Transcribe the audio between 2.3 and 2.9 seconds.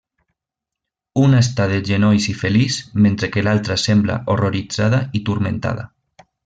i feliç,